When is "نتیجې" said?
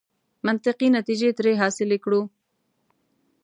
0.97-1.29